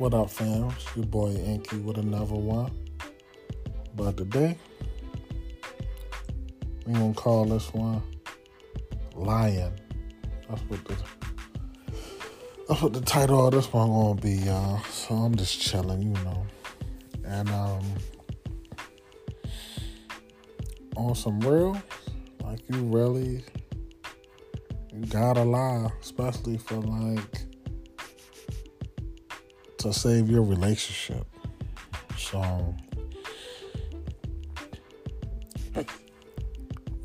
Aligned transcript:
What 0.00 0.14
up, 0.14 0.30
fam? 0.30 0.70
It's 0.70 0.96
your 0.96 1.04
boy 1.04 1.32
Inky 1.32 1.76
with 1.76 1.98
another 1.98 2.34
one. 2.34 2.70
But 3.94 4.16
today, 4.16 4.56
we 6.86 6.94
gonna 6.94 7.12
call 7.12 7.44
this 7.44 7.70
one 7.74 8.00
Lying. 9.14 9.78
That's 10.48 10.62
what 10.62 10.82
the 10.86 10.96
that's 12.66 12.80
what 12.80 12.94
the 12.94 13.02
title 13.02 13.46
of 13.46 13.52
this 13.52 13.70
one 13.74 13.90
gonna 13.90 14.18
be, 14.18 14.36
y'all. 14.36 14.82
So 14.84 15.16
I'm 15.16 15.34
just 15.34 15.60
chilling, 15.60 16.00
you 16.00 16.24
know. 16.24 16.46
And 17.26 17.50
um 17.50 17.84
on 20.96 21.14
some 21.14 21.40
real, 21.40 21.76
like 22.42 22.60
you 22.70 22.84
really 22.84 23.44
you 24.94 25.04
gotta 25.10 25.42
lie, 25.42 25.90
especially 26.00 26.56
for 26.56 26.76
like 26.76 27.49
to 29.80 29.94
save 29.94 30.28
your 30.28 30.42
relationship. 30.42 31.26
So, 32.18 32.76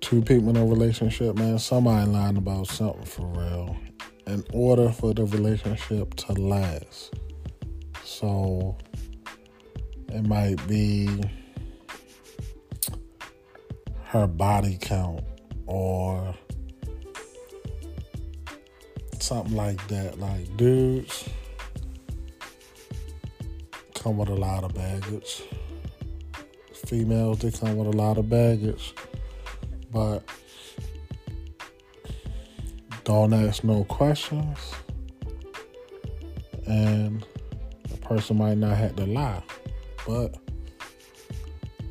two 0.00 0.20
people 0.22 0.50
in 0.50 0.56
a 0.56 0.66
relationship, 0.66 1.36
man, 1.36 1.60
somebody 1.60 2.10
lying 2.10 2.36
about 2.36 2.66
something 2.66 3.04
for 3.04 3.26
real 3.26 3.76
in 4.26 4.44
order 4.52 4.90
for 4.90 5.14
the 5.14 5.24
relationship 5.26 6.14
to 6.14 6.32
last. 6.32 7.14
So, 8.02 8.76
it 10.08 10.26
might 10.26 10.66
be 10.66 11.08
her 14.06 14.26
body 14.26 14.76
count 14.80 15.22
or 15.66 16.34
something 19.20 19.54
like 19.54 19.86
that. 19.86 20.18
Like, 20.18 20.56
dudes 20.56 21.28
come 24.06 24.18
with 24.18 24.28
a 24.28 24.34
lot 24.36 24.62
of 24.62 24.72
baggage. 24.72 25.42
Females, 26.86 27.40
they 27.40 27.50
come 27.50 27.76
with 27.76 27.92
a 27.92 27.96
lot 27.96 28.18
of 28.18 28.30
baggage. 28.30 28.94
But 29.92 30.22
don't 33.02 33.32
ask 33.32 33.64
no 33.64 33.82
questions. 33.82 34.58
And 36.66 37.26
the 37.90 37.96
person 37.96 38.38
might 38.38 38.58
not 38.58 38.76
have 38.76 38.94
to 38.94 39.06
lie. 39.06 39.42
But 40.06 40.36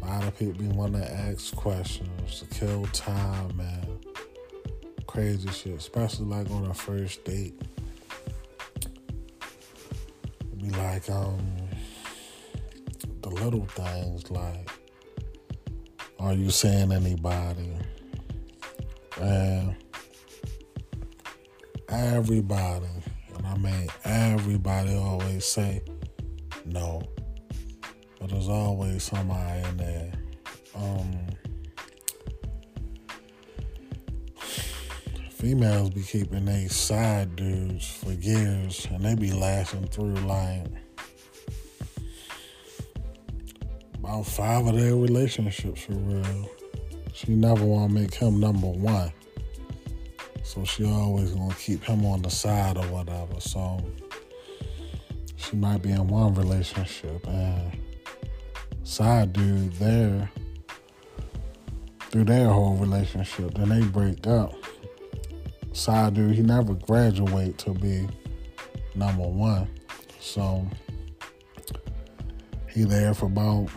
a 0.02 0.06
lot 0.06 0.24
of 0.24 0.40
people 0.40 0.54
be 0.54 0.70
wanting 0.70 1.02
to 1.02 1.12
ask 1.12 1.54
questions 1.54 2.40
to 2.40 2.46
kill 2.46 2.86
time 2.94 3.60
and 3.60 5.06
crazy 5.06 5.50
shit, 5.50 5.76
especially 5.76 6.28
like 6.28 6.50
on 6.50 6.68
a 6.68 6.74
first 6.74 7.26
date. 7.26 7.60
Be 10.58 10.70
like, 10.70 11.10
um, 11.10 11.65
little 13.46 13.68
things 13.68 14.32
like 14.32 14.72
are 16.20 16.34
you 16.34 16.50
seeing 16.50 16.92
anybody? 16.92 17.70
And 19.22 19.76
everybody 21.88 22.88
and 23.38 23.46
i 23.46 23.56
mean 23.58 23.88
everybody 24.04 24.96
always 24.96 25.46
say 25.46 25.80
no 26.66 27.00
but 28.20 28.32
there's 28.32 28.50
always 28.50 29.04
somebody 29.04 29.64
in 29.70 29.78
there. 29.78 30.12
Um 30.74 31.12
females 35.30 35.92
be 35.92 36.02
keeping 36.02 36.46
they 36.46 36.68
side 36.68 37.36
dudes 37.36 37.88
for 37.88 38.12
years 38.14 38.88
and 38.90 39.06
they 39.06 39.14
be 39.14 39.32
lasting 39.32 39.86
through 39.88 40.16
like 40.16 40.66
five 44.24 44.68
of 44.68 44.76
their 44.76 44.96
relationships 44.96 45.84
for 45.84 45.94
real. 45.94 46.50
She 47.14 47.32
never 47.32 47.64
want 47.64 47.90
to 47.90 48.00
make 48.00 48.14
him 48.14 48.40
number 48.40 48.68
one. 48.68 49.12
So 50.44 50.64
she 50.64 50.86
always 50.86 51.32
gonna 51.32 51.56
keep 51.56 51.84
him 51.84 52.06
on 52.06 52.22
the 52.22 52.30
side 52.30 52.78
or 52.78 52.86
whatever. 52.88 53.40
So 53.40 53.84
she 55.36 55.56
might 55.56 55.82
be 55.82 55.92
in 55.92 56.08
one 56.08 56.36
relationship 56.36 57.26
and 57.28 57.78
side 58.84 59.34
dude 59.34 59.74
there 59.74 60.30
through 62.12 62.26
their 62.26 62.50
whole 62.50 62.76
relationship. 62.76 63.56
Then 63.56 63.70
they 63.70 63.82
break 63.82 64.28
up. 64.28 64.54
Side 65.74 66.14
dude, 66.14 66.36
he 66.36 66.42
never 66.42 66.74
graduate 66.74 67.58
to 67.60 67.72
be 67.72 68.08
number 68.94 69.28
one. 69.28 69.68
So 70.20 70.66
he 72.70 72.84
there 72.84 73.14
for 73.14 73.26
about 73.28 73.70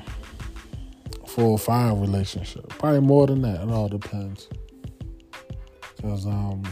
four 1.38 1.50
or 1.50 1.58
five 1.58 2.00
relationship. 2.00 2.68
Probably 2.68 2.98
more 2.98 3.28
than 3.28 3.42
that. 3.42 3.62
It 3.62 3.70
all 3.70 3.88
depends. 3.88 4.48
Cause 6.02 6.26
um, 6.26 6.64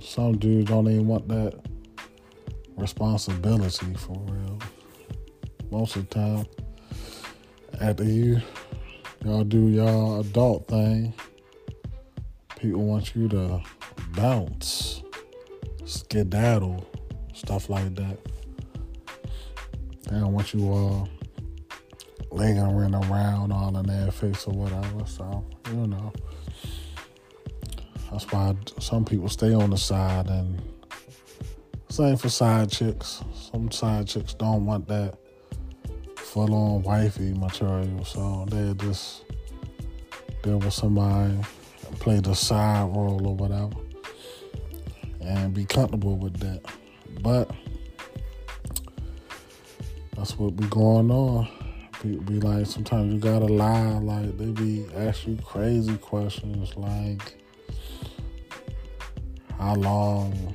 some 0.00 0.38
dudes 0.38 0.70
don't 0.70 0.88
even 0.88 1.06
want 1.06 1.28
that 1.28 1.60
responsibility 2.78 3.92
for 3.96 4.18
real. 4.30 4.58
Most 5.70 5.96
of 5.96 6.08
the 6.08 6.14
time, 6.14 6.46
after 7.82 8.04
you 8.04 8.40
y'all 9.26 9.44
do 9.44 9.68
y'all 9.68 10.20
adult 10.20 10.68
thing, 10.68 11.12
people 12.58 12.84
want 12.84 13.14
you 13.14 13.28
to 13.28 13.60
bounce, 14.12 15.02
skedaddle, 15.84 16.82
stuff 17.34 17.68
like 17.68 17.94
that. 17.96 18.16
They 20.04 20.18
don't 20.18 20.32
want 20.32 20.54
you 20.54 20.72
all. 20.72 21.02
Uh, 21.12 21.17
lingering 22.30 22.94
around 22.94 23.52
all 23.52 23.76
in 23.76 23.86
their 23.86 24.10
face 24.10 24.46
or 24.46 24.54
whatever. 24.54 25.06
So, 25.06 25.44
you 25.70 25.86
know. 25.86 26.12
That's 28.10 28.24
why 28.32 28.56
some 28.80 29.04
people 29.04 29.28
stay 29.28 29.52
on 29.52 29.70
the 29.70 29.76
side 29.76 30.28
and 30.28 30.62
same 31.90 32.16
for 32.16 32.28
side 32.28 32.70
chicks. 32.70 33.22
Some 33.34 33.70
side 33.70 34.06
chicks 34.06 34.32
don't 34.34 34.64
want 34.64 34.88
that 34.88 35.18
full 36.16 36.54
on 36.54 36.82
wifey 36.82 37.34
material, 37.34 38.04
so 38.04 38.46
they 38.50 38.72
just 38.74 39.24
deal 40.42 40.58
with 40.58 40.72
somebody 40.72 41.38
play 41.98 42.20
the 42.20 42.34
side 42.34 42.88
role 42.94 43.26
or 43.26 43.34
whatever 43.34 43.76
and 45.20 45.52
be 45.52 45.64
comfortable 45.64 46.16
with 46.16 46.38
that. 46.38 46.60
But 47.20 47.50
that's 50.16 50.38
what 50.38 50.56
be 50.56 50.66
going 50.66 51.10
on. 51.10 51.48
People 52.02 52.20
be 52.20 52.38
like, 52.38 52.66
sometimes 52.66 53.12
you 53.12 53.18
gotta 53.18 53.46
lie. 53.46 53.98
Like, 53.98 54.38
they 54.38 54.52
be 54.52 54.86
asking 54.94 55.36
you 55.36 55.42
crazy 55.42 55.96
questions 55.96 56.76
like, 56.76 57.34
how 59.58 59.74
long 59.74 60.54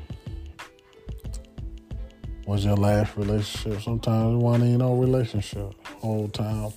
was 2.48 2.64
your 2.64 2.78
last 2.78 3.18
relationship? 3.18 3.82
Sometimes 3.82 4.36
it 4.36 4.38
wasn't 4.38 4.78
no 4.78 4.96
relationship 4.96 5.74
whole 6.00 6.30
time. 6.30 6.72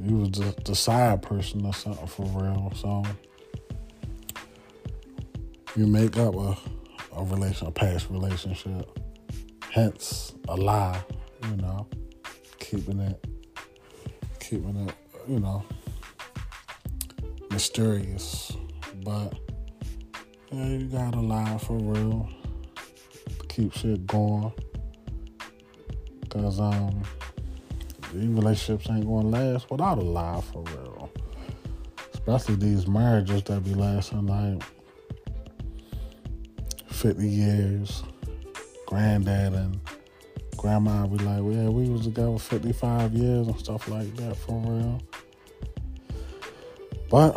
You 0.00 0.16
was 0.18 0.28
just 0.30 0.64
the 0.64 0.74
side 0.74 1.20
person 1.20 1.66
or 1.66 1.74
something 1.74 2.06
for 2.06 2.24
real. 2.24 2.72
So 2.74 3.02
you 5.74 5.86
make 5.86 6.16
up 6.16 6.34
a, 6.34 6.56
a 7.14 7.24
relation, 7.24 7.66
a 7.66 7.70
past 7.70 8.08
relationship. 8.08 8.98
Hence 9.70 10.32
a 10.48 10.56
lie, 10.56 11.02
you 11.50 11.56
know 11.56 11.86
keeping 12.68 12.98
it, 12.98 13.24
keeping 14.40 14.88
it, 14.88 14.94
you 15.28 15.38
know, 15.38 15.62
mysterious. 17.50 18.52
But 19.04 19.34
yeah, 20.50 20.66
you 20.66 20.86
gotta 20.86 21.20
lie 21.20 21.58
for 21.58 21.78
real. 21.78 22.28
Keep 23.48 23.72
shit 23.72 24.06
going. 24.06 24.52
Cause 26.28 26.58
um 26.58 27.02
these 28.12 28.28
relationships 28.28 28.90
ain't 28.90 29.06
gonna 29.06 29.28
last 29.28 29.70
without 29.70 29.98
a 29.98 30.02
lie 30.02 30.40
for 30.52 30.62
real. 30.62 31.10
Especially 32.14 32.56
these 32.56 32.88
marriages 32.88 33.42
that 33.44 33.64
be 33.64 33.74
lasting 33.74 34.26
like 34.26 34.62
fifty 36.88 37.28
years. 37.28 38.02
Granddad 38.86 39.52
and 39.52 39.80
grandma 40.66 41.06
be 41.06 41.16
like, 41.18 41.42
well, 41.42 41.52
yeah, 41.52 41.68
we 41.68 41.88
was 41.88 42.02
together 42.02 42.36
55 42.36 43.14
years 43.14 43.46
and 43.46 43.56
stuff 43.56 43.86
like 43.86 44.12
that 44.16 44.36
for 44.36 44.60
real. 44.60 45.00
But 47.08 47.34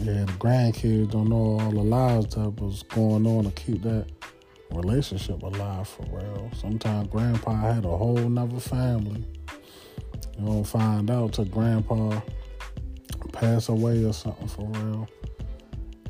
yeah, 0.00 0.26
the 0.26 0.34
grandkids 0.38 1.12
don't 1.12 1.30
know 1.30 1.58
all 1.58 1.70
the 1.70 1.80
lies 1.80 2.26
that 2.34 2.60
was 2.60 2.82
going 2.82 3.26
on 3.26 3.44
to 3.44 3.50
keep 3.52 3.80
that 3.84 4.04
relationship 4.70 5.42
alive 5.42 5.88
for 5.88 6.04
real. 6.10 6.50
Sometimes 6.54 7.08
grandpa 7.08 7.54
had 7.54 7.86
a 7.86 7.96
whole 7.96 8.18
nother 8.18 8.60
family. 8.60 9.24
You 10.38 10.44
don't 10.44 10.64
find 10.64 11.10
out 11.10 11.32
till 11.32 11.46
grandpa 11.46 12.20
pass 13.32 13.70
away 13.70 14.04
or 14.04 14.12
something 14.12 14.48
for 14.48 14.66
real. 14.66 15.08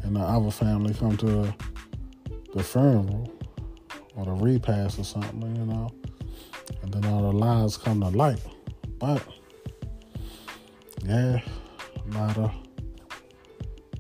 And 0.02 0.16
the 0.16 0.20
other 0.22 0.50
family 0.50 0.92
come 0.92 1.16
to 1.18 1.54
the 2.52 2.64
funeral 2.64 3.37
or 4.18 4.24
the 4.24 4.32
repast 4.32 4.98
or 4.98 5.04
something, 5.04 5.56
you 5.56 5.64
know. 5.64 5.90
and 6.82 6.92
then 6.92 7.04
all 7.06 7.22
the 7.22 7.32
lies 7.32 7.76
come 7.76 8.00
to 8.00 8.08
light. 8.08 8.40
But 8.98 9.22
yeah, 11.04 11.40
a 11.96 12.18
lot 12.18 12.36
of 12.36 12.52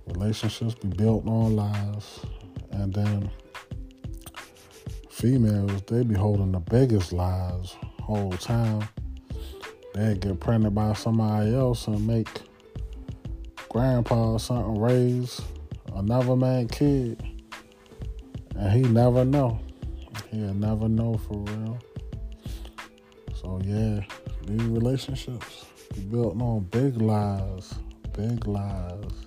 relationships 0.08 0.74
be 0.74 0.88
built 0.88 1.26
on 1.26 1.54
lies, 1.54 2.20
and 2.72 2.92
then 2.92 3.30
females 5.08 5.82
they 5.86 6.02
be 6.02 6.14
holding 6.14 6.52
the 6.52 6.60
biggest 6.60 7.12
lies 7.12 7.76
whole 8.00 8.32
time. 8.32 8.88
They 9.94 10.16
get 10.16 10.40
pregnant 10.40 10.74
by 10.74 10.94
somebody 10.94 11.54
else 11.54 11.86
and 11.86 12.06
make 12.06 12.28
grandpa 13.68 14.32
or 14.32 14.40
something 14.40 14.80
raise 14.80 15.40
another 15.94 16.36
man 16.36 16.68
kid, 16.68 17.22
and 18.56 18.72
he 18.72 18.82
never 18.90 19.24
know. 19.24 19.60
He'll 20.30 20.54
never 20.54 20.88
know 20.88 21.14
for 21.14 21.38
real. 21.38 21.78
So 23.34 23.60
yeah, 23.64 24.00
these 24.46 24.62
relationships 24.64 25.64
built 26.10 26.40
on 26.40 26.64
big 26.70 27.00
lies, 27.00 27.74
big 28.12 28.46
lies. 28.46 29.26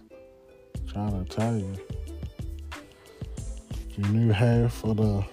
trying 0.87 1.25
to 1.25 1.35
tell 1.35 1.57
you, 1.57 1.75
you 3.97 4.03
knew 4.09 4.31
half 4.31 4.83
of 4.83 4.97
the 4.97 5.23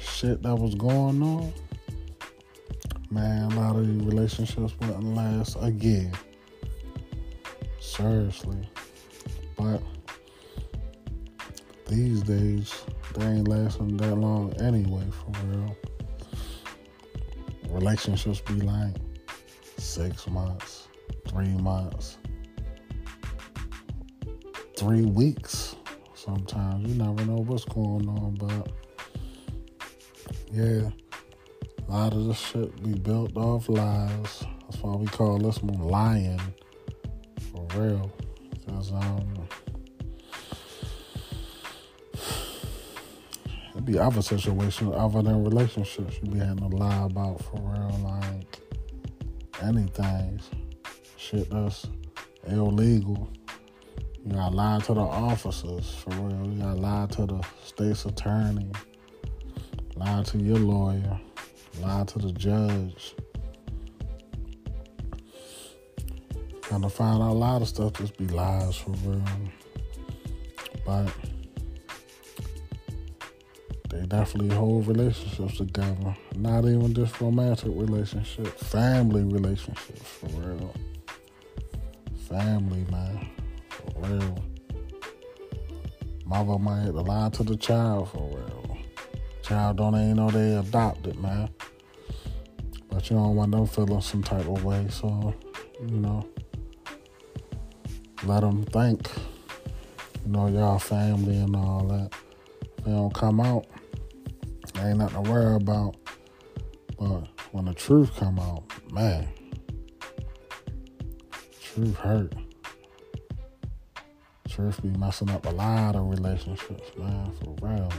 shit 0.00 0.42
that 0.42 0.54
was 0.54 0.74
going 0.74 1.22
on. 1.22 1.52
Man, 3.10 3.52
a 3.52 3.60
lot 3.60 3.76
of 3.76 3.86
these 3.86 4.04
relationships 4.04 4.74
wouldn't 4.80 5.14
last 5.14 5.56
again. 5.60 6.12
Seriously. 7.80 8.68
But 9.56 9.80
these 11.86 12.22
days, 12.22 12.84
they 13.14 13.26
ain't 13.26 13.48
lasting 13.48 13.96
that 13.98 14.14
long 14.16 14.52
anyway, 14.60 15.04
for 15.10 15.46
real. 15.46 15.76
Relationships 17.70 18.40
be 18.40 18.54
like 18.54 18.94
six 19.78 20.28
months, 20.28 20.88
three 21.28 21.56
months, 21.58 22.18
three 24.76 25.04
weeks. 25.04 25.76
Sometimes 26.14 26.88
you 26.88 26.94
never 26.94 27.24
know 27.24 27.38
what's 27.42 27.64
going 27.64 28.08
on, 28.08 28.34
but 28.34 28.72
yeah, 30.52 30.88
a 31.88 31.92
lot 31.92 32.12
of 32.12 32.26
this 32.26 32.38
shit 32.38 32.82
be 32.82 32.94
built 32.94 33.36
off 33.36 33.68
lies. 33.68 34.44
That's 34.62 34.82
why 34.82 34.96
we 34.96 35.06
call 35.06 35.38
this 35.38 35.62
one 35.62 35.80
lying, 35.80 36.40
for 37.52 37.66
real. 37.76 38.10
Cause 38.66 38.92
um, 38.92 39.43
be 43.84 43.98
other 43.98 44.22
situations 44.22 44.92
other 44.96 45.22
than 45.22 45.44
relationships 45.44 46.18
you 46.22 46.30
be 46.30 46.38
having 46.38 46.70
to 46.70 46.76
lie 46.76 47.04
about 47.04 47.42
for 47.44 47.56
real, 47.56 48.00
like 48.02 48.58
anything, 49.62 50.40
shit 51.16 51.50
that's 51.50 51.86
illegal. 52.46 53.28
You 54.24 54.32
gotta 54.32 54.54
lie 54.54 54.80
to 54.80 54.94
the 54.94 55.00
officers 55.00 55.94
for 55.96 56.10
real. 56.10 56.50
You 56.50 56.62
gotta 56.62 56.80
lie 56.80 57.06
to 57.12 57.26
the 57.26 57.46
state's 57.62 58.06
attorney. 58.06 58.70
Lie 59.96 60.22
to 60.24 60.38
your 60.38 60.58
lawyer. 60.58 61.20
Lie 61.80 62.04
to 62.04 62.18
the 62.18 62.32
judge. 62.32 63.14
Kind 66.62 66.84
of 66.84 66.92
find 66.92 67.22
out 67.22 67.30
a 67.30 67.34
lot 67.34 67.60
of 67.60 67.68
stuff 67.68 67.92
just 67.94 68.16
be 68.16 68.26
lies 68.28 68.76
for 68.76 68.92
real. 69.04 69.22
But 70.86 71.12
they 73.94 74.06
definitely 74.06 74.54
hold 74.56 74.88
relationships 74.88 75.58
together. 75.58 76.16
Not 76.34 76.64
even 76.64 76.92
just 76.94 77.20
romantic 77.20 77.70
relationships, 77.72 78.60
family 78.64 79.22
relationships 79.22 80.02
for 80.02 80.26
real. 80.26 80.74
Family, 82.28 82.84
man, 82.90 83.28
for 83.68 84.08
real. 84.08 84.44
Mother 86.26 86.58
might 86.58 86.88
lie 86.88 87.28
to 87.30 87.44
the 87.44 87.56
child 87.56 88.10
for 88.10 88.28
real. 88.36 88.78
Child 89.42 89.76
don't 89.76 89.94
even 89.94 90.16
know 90.16 90.30
they 90.30 90.56
adopted, 90.56 91.16
man. 91.20 91.48
But 92.88 93.08
you 93.10 93.16
don't 93.16 93.36
want 93.36 93.52
them 93.52 93.66
feeling 93.66 94.00
some 94.00 94.24
type 94.24 94.48
of 94.48 94.64
way, 94.64 94.88
so 94.90 95.32
you 95.80 95.98
know, 95.98 96.26
let 98.24 98.40
them 98.40 98.64
think. 98.64 99.08
You 100.24 100.32
know, 100.32 100.48
y'all 100.48 100.80
family 100.80 101.36
and 101.36 101.54
all 101.54 101.84
that. 101.88 102.10
They 102.84 102.90
don't 102.90 103.14
come 103.14 103.40
out, 103.40 103.66
ain't 104.76 104.98
nothing 104.98 105.22
to 105.24 105.30
worry 105.30 105.56
about. 105.56 105.96
But 106.98 107.28
when 107.52 107.64
the 107.66 107.74
truth 107.74 108.14
come 108.16 108.38
out, 108.38 108.64
man, 108.92 109.28
truth 111.60 111.96
hurt. 111.96 112.34
Truth 114.48 114.82
be 114.82 114.90
messing 114.90 115.30
up 115.30 115.46
a 115.46 115.50
lot 115.50 115.96
of 115.96 116.08
relationships, 116.08 116.96
man, 116.96 117.32
for 117.42 117.56
real. 117.60 117.92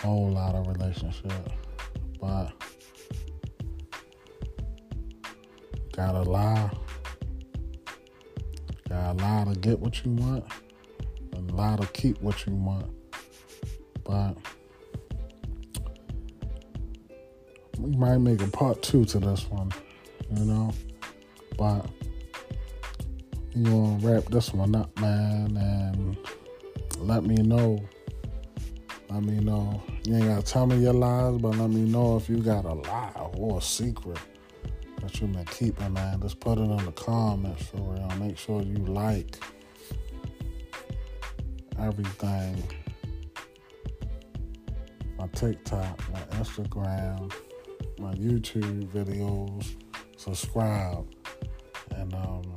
Whole 0.00 0.30
lot 0.30 0.56
of 0.56 0.66
relationships. 0.66 1.52
But 2.20 2.50
gotta 5.92 6.22
lie. 6.22 6.70
Gotta 8.88 9.22
lie 9.22 9.44
to 9.52 9.60
get 9.60 9.78
what 9.78 10.04
you 10.04 10.10
want. 10.12 10.44
And 11.34 11.52
lie 11.52 11.76
to 11.76 11.86
keep 11.88 12.20
what 12.20 12.44
you 12.46 12.54
want. 12.54 12.90
But 14.02 14.36
we 17.80 17.96
might 17.96 18.18
make 18.18 18.42
a 18.42 18.46
part 18.48 18.82
two 18.82 19.04
to 19.06 19.18
this 19.18 19.48
one, 19.48 19.70
you 20.30 20.44
know. 20.44 20.72
But 21.56 21.86
you 23.54 23.64
gonna 23.64 23.98
wrap 24.06 24.24
this 24.26 24.52
one 24.52 24.74
up, 24.74 24.98
man, 25.00 25.56
and 25.56 26.16
let 26.98 27.24
me 27.24 27.36
know. 27.36 27.82
Let 29.08 29.24
me 29.24 29.40
know. 29.40 29.82
You 30.04 30.16
ain't 30.16 30.26
gotta 30.26 30.42
tell 30.42 30.66
me 30.66 30.78
your 30.78 30.92
lies, 30.92 31.38
but 31.38 31.56
let 31.56 31.70
me 31.70 31.80
know 31.80 32.16
if 32.16 32.28
you 32.28 32.36
got 32.38 32.64
a 32.64 32.74
lie 32.74 33.12
or 33.34 33.58
a 33.58 33.62
secret 33.62 34.18
that 35.00 35.20
you've 35.20 35.32
been 35.32 35.44
keeping, 35.46 35.92
man. 35.92 36.20
Just 36.20 36.38
put 36.38 36.58
it 36.58 36.62
in 36.62 36.84
the 36.84 36.92
comments 36.92 37.66
for 37.66 37.78
real. 37.78 38.08
Make 38.18 38.38
sure 38.38 38.62
you 38.62 38.76
like 38.76 39.42
everything. 41.78 42.62
My 45.18 45.26
TikTok, 45.28 46.12
my 46.12 46.20
Instagram, 46.38 47.32
my 48.00 48.14
YouTube 48.14 48.86
videos, 48.86 49.74
subscribe, 50.16 51.06
and 51.90 52.14
um, 52.14 52.54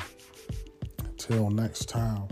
until 1.04 1.50
next 1.50 1.90
time, 1.90 2.28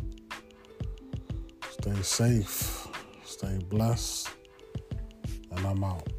stay 1.69 2.01
safe, 2.01 2.87
stay 3.25 3.59
blessed, 3.69 4.29
and 5.51 5.67
I'm 5.67 5.83
out. 5.83 6.10